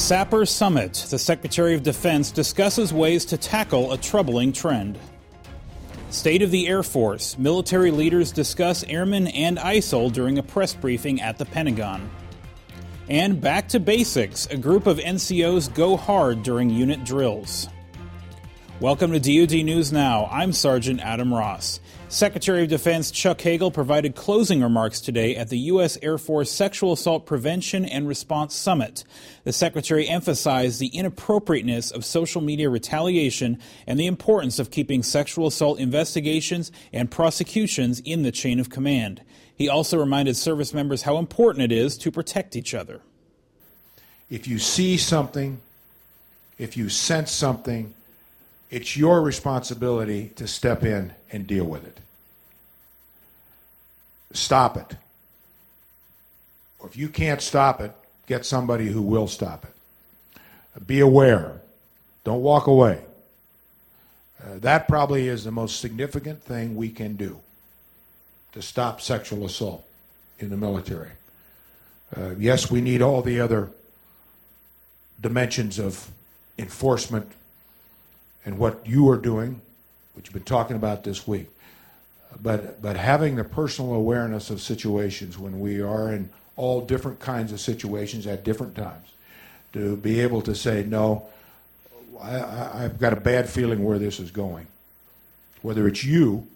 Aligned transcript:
SAPR 0.00 0.48
Summit. 0.48 1.06
The 1.10 1.18
Secretary 1.18 1.74
of 1.74 1.82
Defense 1.82 2.30
discusses 2.30 2.90
ways 2.90 3.26
to 3.26 3.36
tackle 3.36 3.92
a 3.92 3.98
troubling 3.98 4.50
trend. 4.50 4.98
State 6.08 6.40
of 6.40 6.50
the 6.50 6.66
Air 6.68 6.82
Force. 6.82 7.38
Military 7.38 7.90
leaders 7.90 8.32
discuss 8.32 8.82
airmen 8.84 9.28
and 9.28 9.58
ISIL 9.58 10.10
during 10.10 10.38
a 10.38 10.42
press 10.42 10.72
briefing 10.74 11.20
at 11.20 11.36
the 11.36 11.44
Pentagon. 11.44 12.10
And 13.10 13.42
back 13.42 13.68
to 13.68 13.78
basics. 13.78 14.46
A 14.46 14.56
group 14.56 14.86
of 14.86 14.96
NCOs 14.96 15.72
go 15.74 15.98
hard 15.98 16.42
during 16.42 16.70
unit 16.70 17.04
drills. 17.04 17.68
Welcome 18.80 19.12
to 19.12 19.20
DoD 19.20 19.62
News 19.62 19.92
Now. 19.92 20.26
I'm 20.32 20.54
Sergeant 20.54 21.00
Adam 21.00 21.34
Ross. 21.34 21.80
Secretary 22.08 22.62
of 22.62 22.70
Defense 22.70 23.10
Chuck 23.10 23.38
Hagel 23.42 23.70
provided 23.70 24.14
closing 24.14 24.62
remarks 24.62 25.02
today 25.02 25.36
at 25.36 25.50
the 25.50 25.58
U.S. 25.58 25.98
Air 26.00 26.16
Force 26.16 26.50
Sexual 26.50 26.94
Assault 26.94 27.26
Prevention 27.26 27.84
and 27.84 28.08
Response 28.08 28.54
Summit. 28.54 29.04
The 29.44 29.52
Secretary 29.52 30.08
emphasized 30.08 30.80
the 30.80 30.86
inappropriateness 30.86 31.90
of 31.90 32.06
social 32.06 32.40
media 32.40 32.70
retaliation 32.70 33.58
and 33.86 34.00
the 34.00 34.06
importance 34.06 34.58
of 34.58 34.70
keeping 34.70 35.02
sexual 35.02 35.48
assault 35.48 35.78
investigations 35.78 36.72
and 36.90 37.10
prosecutions 37.10 38.00
in 38.00 38.22
the 38.22 38.32
chain 38.32 38.58
of 38.58 38.70
command. 38.70 39.20
He 39.54 39.68
also 39.68 39.98
reminded 39.98 40.38
service 40.38 40.72
members 40.72 41.02
how 41.02 41.18
important 41.18 41.70
it 41.70 41.72
is 41.72 41.98
to 41.98 42.10
protect 42.10 42.56
each 42.56 42.72
other. 42.72 43.02
If 44.30 44.48
you 44.48 44.58
see 44.58 44.96
something, 44.96 45.60
if 46.56 46.78
you 46.78 46.88
sense 46.88 47.30
something, 47.30 47.92
it's 48.70 48.96
your 48.96 49.20
responsibility 49.20 50.30
to 50.36 50.46
step 50.46 50.84
in 50.84 51.12
and 51.32 51.46
deal 51.46 51.64
with 51.64 51.84
it. 51.84 51.98
Stop 54.32 54.76
it. 54.76 54.96
Or 56.78 56.88
if 56.88 56.96
you 56.96 57.08
can't 57.08 57.42
stop 57.42 57.80
it, 57.80 57.92
get 58.26 58.46
somebody 58.46 58.86
who 58.86 59.02
will 59.02 59.26
stop 59.26 59.64
it. 59.64 60.86
Be 60.86 61.00
aware. 61.00 61.60
Don't 62.24 62.42
walk 62.42 62.68
away. 62.68 63.02
Uh, 64.42 64.58
that 64.60 64.88
probably 64.88 65.28
is 65.28 65.44
the 65.44 65.50
most 65.50 65.80
significant 65.80 66.42
thing 66.42 66.76
we 66.76 66.88
can 66.90 67.16
do 67.16 67.40
to 68.52 68.62
stop 68.62 69.00
sexual 69.00 69.44
assault 69.44 69.84
in 70.38 70.48
the 70.48 70.56
military. 70.56 71.10
Uh, 72.16 72.30
yes, 72.38 72.70
we 72.70 72.80
need 72.80 73.02
all 73.02 73.20
the 73.20 73.40
other 73.40 73.68
dimensions 75.20 75.78
of 75.78 76.08
enforcement 76.58 77.30
and 78.44 78.58
what 78.58 78.86
you 78.86 79.08
are 79.08 79.16
doing, 79.16 79.60
which 80.14 80.26
you've 80.26 80.34
been 80.34 80.42
talking 80.42 80.76
about 80.76 81.04
this 81.04 81.26
week. 81.26 81.48
But, 82.42 82.80
but 82.80 82.96
having 82.96 83.36
the 83.36 83.44
personal 83.44 83.94
awareness 83.94 84.50
of 84.50 84.60
situations 84.60 85.38
when 85.38 85.60
we 85.60 85.80
are 85.80 86.12
in 86.12 86.30
all 86.56 86.80
different 86.80 87.20
kinds 87.20 87.52
of 87.52 87.60
situations 87.60 88.26
at 88.26 88.44
different 88.44 88.74
times, 88.74 89.08
to 89.72 89.96
be 89.96 90.20
able 90.20 90.42
to 90.42 90.54
say, 90.54 90.84
no, 90.84 91.26
I, 92.20 92.82
have 92.82 92.98
got 92.98 93.12
a 93.12 93.20
bad 93.20 93.48
feeling 93.48 93.84
where 93.84 93.98
this 93.98 94.20
is 94.20 94.30
going. 94.30 94.66
Whether 95.62 95.86
it's 95.88 96.04
you 96.04 96.46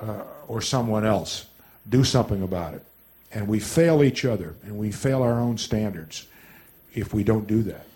uh, 0.00 0.22
or 0.46 0.60
someone 0.60 1.04
else, 1.04 1.46
do 1.88 2.04
something 2.04 2.42
about 2.42 2.74
it. 2.74 2.84
And 3.32 3.48
we 3.48 3.58
fail 3.58 4.02
each 4.02 4.24
other 4.24 4.54
and 4.62 4.78
we 4.78 4.90
fail 4.90 5.22
our 5.22 5.38
own 5.38 5.58
standards 5.58 6.26
if 6.94 7.12
we 7.12 7.24
don't 7.24 7.46
do 7.46 7.62
that. 7.64 7.86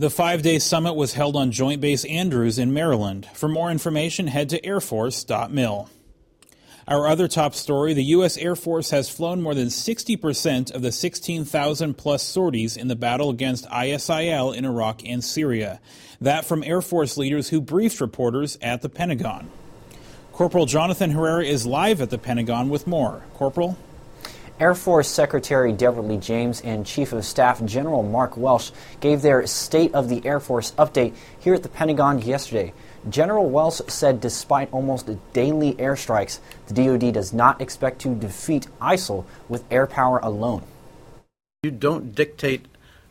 The 0.00 0.08
five 0.08 0.40
day 0.40 0.58
summit 0.58 0.94
was 0.94 1.12
held 1.12 1.36
on 1.36 1.52
Joint 1.52 1.82
Base 1.82 2.06
Andrews 2.06 2.58
in 2.58 2.72
Maryland. 2.72 3.28
For 3.34 3.50
more 3.50 3.70
information, 3.70 4.28
head 4.28 4.48
to 4.48 4.58
airforce.mil. 4.62 5.90
Our 6.88 7.06
other 7.06 7.28
top 7.28 7.54
story 7.54 7.92
the 7.92 8.04
U.S. 8.04 8.38
Air 8.38 8.56
Force 8.56 8.92
has 8.92 9.10
flown 9.10 9.42
more 9.42 9.54
than 9.54 9.66
60% 9.68 10.74
of 10.74 10.80
the 10.80 10.90
16,000 10.90 11.98
plus 11.98 12.22
sorties 12.22 12.78
in 12.78 12.88
the 12.88 12.96
battle 12.96 13.28
against 13.28 13.68
ISIL 13.68 14.56
in 14.56 14.64
Iraq 14.64 15.02
and 15.04 15.22
Syria. 15.22 15.82
That 16.18 16.46
from 16.46 16.64
Air 16.64 16.80
Force 16.80 17.18
leaders 17.18 17.50
who 17.50 17.60
briefed 17.60 18.00
reporters 18.00 18.56
at 18.62 18.80
the 18.80 18.88
Pentagon. 18.88 19.50
Corporal 20.32 20.64
Jonathan 20.64 21.10
Herrera 21.10 21.44
is 21.44 21.66
live 21.66 22.00
at 22.00 22.08
the 22.08 22.16
Pentagon 22.16 22.70
with 22.70 22.86
more. 22.86 23.24
Corporal? 23.34 23.76
Air 24.60 24.74
Force 24.74 25.08
Secretary 25.08 25.72
Deborah 25.72 26.02
Lee 26.02 26.18
James 26.18 26.60
and 26.60 26.84
Chief 26.84 27.14
of 27.14 27.24
Staff 27.24 27.64
General 27.64 28.02
Mark 28.02 28.36
Welsh 28.36 28.72
gave 29.00 29.22
their 29.22 29.46
State 29.46 29.94
of 29.94 30.10
the 30.10 30.24
Air 30.26 30.38
Force 30.38 30.72
update 30.72 31.14
here 31.38 31.54
at 31.54 31.62
the 31.62 31.70
Pentagon 31.70 32.20
yesterday. 32.20 32.74
General 33.08 33.48
Welsh 33.48 33.80
said 33.88 34.20
despite 34.20 34.70
almost 34.70 35.08
daily 35.32 35.72
airstrikes, 35.76 36.40
the 36.66 36.74
DoD 36.74 37.14
does 37.14 37.32
not 37.32 37.58
expect 37.62 38.02
to 38.02 38.14
defeat 38.14 38.66
ISIL 38.82 39.24
with 39.48 39.64
air 39.70 39.86
power 39.86 40.18
alone. 40.18 40.62
You 41.62 41.70
don't 41.70 42.14
dictate 42.14 42.66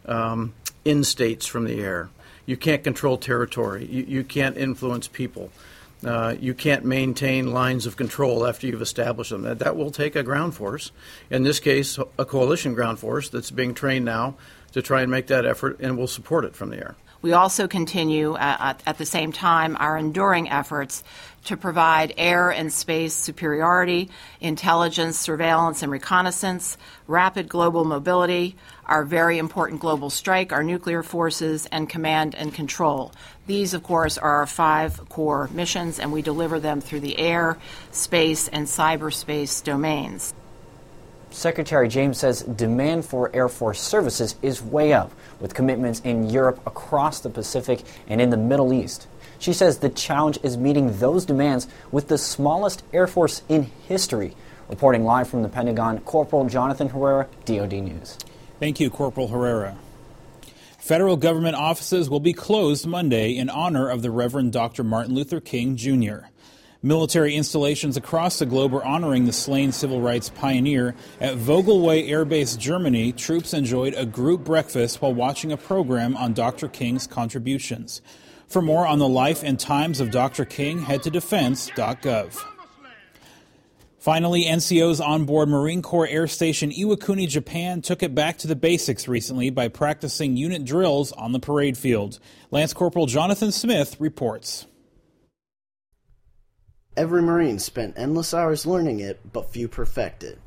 um, 0.05 0.53
in 0.85 1.03
states 1.03 1.47
from 1.47 1.63
the 1.63 1.81
air. 1.81 2.11
You 2.45 2.57
can't 2.57 2.83
control 2.83 3.17
territory. 3.17 3.87
You, 3.87 4.03
you 4.03 4.23
can't 4.23 4.55
influence 4.55 5.07
people. 5.07 5.49
Uh, 6.03 6.35
you 6.39 6.53
can't 6.53 6.85
maintain 6.85 7.51
lines 7.51 7.85
of 7.85 7.97
control 7.97 8.47
after 8.47 8.67
you've 8.67 8.81
established 8.81 9.31
them. 9.31 9.41
That, 9.41 9.59
that 9.59 9.75
will 9.75 9.91
take 9.91 10.15
a 10.15 10.23
ground 10.23 10.55
force. 10.55 10.91
In 11.29 11.43
this 11.43 11.59
case, 11.59 11.99
a 12.17 12.25
coalition 12.25 12.73
ground 12.73 12.99
force 12.99 13.27
that's 13.27 13.51
being 13.51 13.73
trained 13.73 14.05
now 14.05 14.35
to 14.71 14.81
try 14.81 15.01
and 15.01 15.11
make 15.11 15.27
that 15.27 15.45
effort, 15.45 15.77
and 15.79 15.97
we'll 15.97 16.07
support 16.07 16.45
it 16.45 16.55
from 16.55 16.69
the 16.69 16.77
air. 16.77 16.95
We 17.21 17.33
also 17.33 17.67
continue 17.67 18.33
uh, 18.33 18.57
at, 18.59 18.83
at, 18.85 18.97
the 18.97 19.05
same 19.05 19.33
time 19.33 19.75
our 19.77 19.97
enduring 19.97 20.49
efforts 20.49 21.03
to 21.45 21.57
provide 21.57 22.13
air 22.17 22.49
and 22.49 22.71
space 22.71 23.13
superiority, 23.13 24.09
intelligence, 24.39 25.19
surveillance, 25.19 25.83
and 25.83 25.91
reconnaissance, 25.91 26.77
rapid 27.07 27.49
global 27.49 27.83
mobility, 27.83 28.55
our 28.85 29.03
very 29.03 29.37
important 29.37 29.81
global 29.81 30.09
strike, 30.09 30.53
our 30.53 30.63
nuclear 30.63 31.03
forces, 31.03 31.67
and 31.73 31.89
command 31.89 32.35
and 32.35 32.53
control. 32.53 33.11
These, 33.47 33.73
of 33.73 33.83
course, 33.83 34.17
are 34.17 34.35
our 34.37 34.47
five 34.47 35.09
core 35.09 35.49
missions, 35.51 35.99
and 35.99 36.13
we 36.13 36.21
deliver 36.21 36.59
them 36.59 36.79
through 36.79 37.01
the 37.01 37.19
air, 37.19 37.57
space, 37.91 38.47
and 38.47 38.65
cyberspace 38.65 39.61
domains. 39.61 40.33
Secretary 41.31 41.87
James 41.87 42.17
says 42.17 42.41
demand 42.41 43.05
for 43.05 43.33
Air 43.35 43.49
Force 43.49 43.79
services 43.79 44.35
is 44.41 44.61
way 44.61 44.93
up, 44.93 45.11
with 45.39 45.53
commitments 45.53 45.99
in 46.01 46.29
Europe, 46.29 46.59
across 46.65 47.19
the 47.19 47.29
Pacific, 47.29 47.83
and 48.07 48.19
in 48.19 48.29
the 48.29 48.37
Middle 48.37 48.73
East. 48.73 49.07
She 49.37 49.53
says 49.53 49.77
the 49.77 49.89
challenge 49.89 50.39
is 50.43 50.57
meeting 50.57 50.97
those 50.99 51.25
demands 51.25 51.67
with 51.91 52.07
the 52.07 52.17
smallest 52.17 52.83
Air 52.91 53.07
Force 53.07 53.43
in 53.47 53.63
history. 53.87 54.35
Reporting 54.69 55.03
live 55.03 55.29
from 55.29 55.43
the 55.43 55.49
Pentagon, 55.49 55.99
Corporal 55.99 56.45
Jonathan 56.45 56.89
Herrera, 56.89 57.27
DoD 57.45 57.73
News. 57.73 58.17
Thank 58.59 58.79
you, 58.79 58.89
Corporal 58.89 59.29
Herrera. 59.29 59.77
Federal 60.77 61.17
government 61.17 61.55
offices 61.55 62.09
will 62.09 62.19
be 62.19 62.33
closed 62.33 62.85
Monday 62.85 63.35
in 63.37 63.49
honor 63.49 63.89
of 63.89 64.01
the 64.01 64.11
Reverend 64.11 64.51
Dr. 64.51 64.83
Martin 64.83 65.13
Luther 65.13 65.39
King 65.39 65.75
Jr. 65.75 66.25
Military 66.81 67.35
installations 67.35 67.97
across 67.97 68.39
the 68.39 68.45
globe 68.45 68.73
are 68.73 68.85
honoring 68.85 69.25
the 69.25 69.33
slain 69.33 69.73
civil 69.73 69.99
rights 69.99 70.29
pioneer. 70.29 70.95
At 71.19 71.35
Vogelweh 71.35 72.09
Air 72.09 72.23
Base, 72.23 72.55
Germany, 72.55 73.11
troops 73.11 73.53
enjoyed 73.53 73.93
a 73.95 74.05
group 74.05 74.45
breakfast 74.45 75.01
while 75.01 75.13
watching 75.13 75.51
a 75.51 75.57
program 75.57 76.15
on 76.15 76.31
Dr. 76.31 76.69
King's 76.69 77.05
contributions. 77.05 78.01
For 78.47 78.61
more 78.61 78.87
on 78.87 78.97
the 78.97 79.09
life 79.09 79.43
and 79.43 79.59
times 79.59 79.99
of 79.99 80.09
Dr. 80.09 80.45
King, 80.45 80.83
head 80.83 81.03
to 81.03 81.09
defense.gov. 81.09 82.41
Finally, 83.97 84.45
NCOs 84.45 85.05
on 85.05 85.25
board 85.25 85.49
Marine 85.49 85.81
Corps 85.81 86.07
Air 86.07 86.27
Station 86.27 86.71
Iwakuni, 86.71 87.27
Japan 87.27 87.81
took 87.81 88.01
it 88.01 88.15
back 88.15 88.37
to 88.37 88.47
the 88.47 88.55
basics 88.55 89.09
recently 89.09 89.49
by 89.49 89.67
practicing 89.67 90.37
unit 90.37 90.63
drills 90.63 91.11
on 91.11 91.33
the 91.33 91.39
parade 91.41 91.77
field. 91.77 92.19
Lance 92.51 92.71
Corporal 92.71 93.05
Jonathan 93.05 93.51
Smith 93.51 93.97
reports. 93.99 94.65
Every 96.99 97.21
Marine 97.21 97.59
spent 97.59 97.93
endless 97.97 98.33
hours 98.33 98.65
learning 98.65 98.99
it, 98.99 99.21
but 99.31 99.49
few 99.49 99.69
perfect 99.69 100.21
it. 100.21 100.37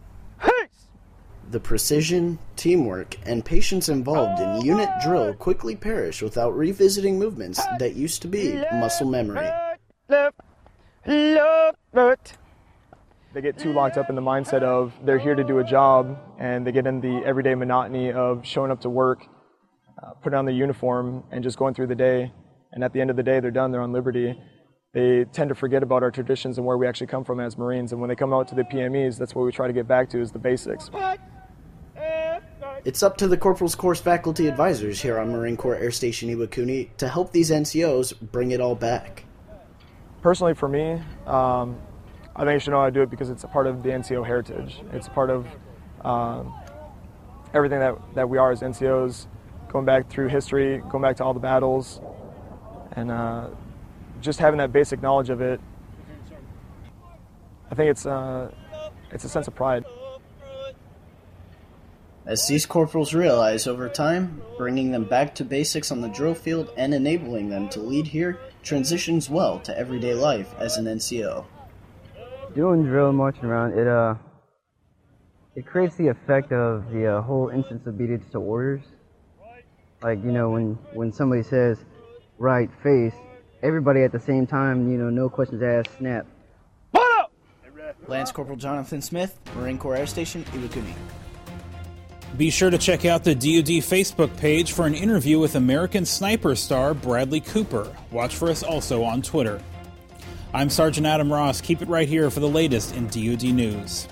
The 1.51 1.59
precision, 1.59 2.39
teamwork, 2.57 3.17
and 3.25 3.43
patience 3.43 3.89
involved 3.89 4.39
in 4.39 4.61
unit 4.61 4.91
drill 5.03 5.33
quickly 5.33 5.77
perish 5.77 6.21
without 6.21 6.55
revisiting 6.55 7.19
movements 7.19 7.59
that 7.79 7.95
used 7.95 8.21
to 8.21 8.29
be 8.29 8.63
muscle 8.71 9.09
memory. 9.09 9.49
They 13.33 13.41
get 13.41 13.57
too 13.57 13.73
locked 13.73 13.97
up 13.97 14.11
in 14.11 14.15
the 14.15 14.21
mindset 14.21 14.63
of 14.63 14.93
they're 15.07 15.19
here 15.19 15.35
to 15.35 15.45
do 15.45 15.61
a 15.61 15.65
job, 15.65 16.19
and 16.39 16.67
they 16.67 16.73
get 16.73 16.87
in 16.87 17.01
the 17.01 17.23
everyday 17.25 17.55
monotony 17.55 18.13
of 18.13 18.45
showing 18.47 18.71
up 18.71 18.83
to 18.83 18.91
work, 18.91 19.25
uh, 20.03 20.11
putting 20.23 20.39
on 20.39 20.45
their 20.45 20.55
uniform, 20.55 21.25
and 21.31 21.43
just 21.43 21.57
going 21.57 21.73
through 21.73 21.87
the 21.87 21.95
day. 21.95 22.31
And 22.73 22.85
at 22.85 22.93
the 22.93 23.01
end 23.01 23.09
of 23.09 23.17
the 23.17 23.23
day, 23.23 23.41
they're 23.41 23.51
done, 23.51 23.71
they're 23.71 23.81
on 23.81 23.95
liberty 23.95 24.39
they 24.93 25.25
tend 25.33 25.49
to 25.49 25.55
forget 25.55 25.83
about 25.83 26.03
our 26.03 26.11
traditions 26.11 26.59
and 26.59 26.67
where 26.67 26.77
we 26.77 26.87
actually 26.87 27.07
come 27.07 27.25
from 27.25 27.41
as 27.41 27.57
Marines. 27.57 27.93
And 27.93 28.01
when 28.01 28.09
they 28.09 28.15
come 28.15 28.33
out 28.33 28.47
to 28.49 28.55
the 28.55 28.63
PMEs, 28.63 29.19
that's 29.19 29.35
what 29.35 29.45
we 29.45 29.53
try 29.53 29.67
to 29.67 29.73
get 29.73 29.89
back 29.89 30.11
to 30.11 30.21
is 30.21 30.31
the 30.31 30.39
basics. 30.39 30.91
It's 32.85 33.03
up 33.03 33.17
to 33.19 33.29
the 33.29 33.37
Corporal's 33.37 33.75
Course 33.75 34.01
faculty 34.01 34.49
advisors 34.49 35.01
here 35.01 35.19
on 35.19 35.31
Marine 35.31 35.57
Corps 35.57 35.77
Air 35.77 35.93
Station 35.93 36.29
Iwakuni 36.29 36.95
to 36.97 37.09
help 37.09 37.33
these 37.33 37.51
NCOs 37.51 38.21
bring 38.33 38.51
it 38.51 38.61
all 38.61 38.75
back. 38.75 39.25
Personally, 40.21 40.55
for 40.55 40.69
me, 40.69 41.01
um, 41.27 41.81
I 42.37 42.45
think 42.45 42.55
you 42.55 42.59
should 42.59 42.73
know 42.73 42.81
how 42.81 42.87
to 42.87 42.93
do 42.93 43.03
it 43.03 43.11
because 43.11 43.31
it's 43.31 43.45
a 43.45 43.49
part 43.49 43.67
of 43.67 43.83
the 43.83 43.91
NCO 43.91 44.27
heritage. 44.27 44.81
It's 44.93 45.09
part 45.09 45.31
of 45.31 45.47
um, 46.05 46.53
everything 47.55 47.79
that, 47.79 47.97
that 48.15 48.29
we 48.29 48.37
are 48.37 48.51
as 48.51 48.61
NCOs 48.61 49.27
going 49.69 49.85
back 49.85 50.11
through 50.11 50.29
history, 50.29 50.83
going 50.91 51.03
back 51.03 51.17
to 51.17 51.25
all 51.25 51.35
the 51.35 51.41
battles, 51.41 52.01
and 52.93 53.11
uh, 53.11 53.49
just 54.23 54.39
having 54.39 54.59
that 54.59 54.73
basic 54.73 55.03
knowledge 55.03 55.31
of 55.31 55.41
it. 55.41 55.61
I 57.71 57.75
think 57.75 57.91
it's 57.91 58.07
uh, 58.07 58.51
it's 59.11 59.25
a 59.25 59.29
sense 59.29 59.49
of 59.49 59.55
pride. 59.55 59.85
As 62.25 62.47
these 62.47 62.67
corporals 62.67 63.15
realize 63.15 63.67
over 63.67 63.89
time, 63.89 64.43
bringing 64.57 64.93
them 64.93 65.05
back 65.05 65.35
to 65.37 65.45
basics 65.45 65.91
on 65.91 66.01
the 66.01 66.09
drill 66.09 66.35
field 66.35 66.71
and 66.77 66.95
enabling 66.95 67.49
them 67.49 67.69
to 67.71 67.81
lead 67.81 68.07
here 68.07 68.39
transitions 68.63 69.29
well 69.29 69.59
to 69.61 69.77
everyday 69.77 70.15
life 70.15 70.55
as 70.59 70.77
an 70.77 70.85
NCO. 70.85 71.45
Doing 72.55 72.85
drill 72.85 73.13
marching 73.13 73.45
around, 73.45 73.77
it 73.77 73.89
uh, 73.89 74.15
it 75.57 75.67
creates 75.67 75.97
the 75.97 76.09
effect 76.09 76.53
of 76.53 76.91
the 76.93 77.07
uh, 77.07 77.23
whole 77.23 77.49
instance 77.49 77.87
obedience 77.87 78.31
to 78.33 78.39
orders. 78.39 78.83
Like 80.03 80.23
you 80.23 80.33
know, 80.33 80.51
when 80.51 80.79
when 80.93 81.13
somebody 81.13 81.43
says 81.43 81.79
right 82.39 82.71
face, 82.83 83.15
everybody 83.63 84.03
at 84.03 84.13
the 84.13 84.21
same 84.21 84.47
time, 84.47 84.91
you 84.91 84.99
know, 84.99 85.11
no 85.11 85.29
questions 85.29 85.63
asked, 85.63 85.99
snap. 85.99 86.27
Lance 88.09 88.33
Corporal 88.33 88.57
Jonathan 88.57 89.01
Smith, 89.01 89.39
Marine 89.57 89.79
Corps 89.79 89.97
Air 89.97 90.07
Station, 90.07 90.45
Iwakuni. 90.45 90.95
Be 92.37 92.51
sure 92.51 92.71
to 92.71 92.79
check 92.79 93.05
out 93.05 93.25
the 93.25 93.35
DoD 93.35 93.83
Facebook 93.83 94.35
page 94.39 94.73
for 94.73 94.87
an 94.87 94.95
interview 94.95 95.39
with 95.39 95.55
American 95.55 96.05
Sniper 96.05 96.57
star 96.57 96.95
Bradley 96.95 97.41
Cooper. 97.41 97.95
Watch 98.11 98.35
for 98.35 98.51
us 98.51 98.63
also 98.63 99.05
on 99.05 99.23
Twitter. 99.23 99.63
I'm 100.55 100.71
Sergeant 100.71 101.07
Adam 101.07 101.33
Ross. 101.33 101.61
Keep 101.61 101.83
it 101.83 101.89
right 101.89 102.09
here 102.09 102.31
for 102.31 102.41
the 102.41 102.49
latest 102.49 102.97
in 102.97 103.07
DoD 103.07 103.55
news. 103.55 104.09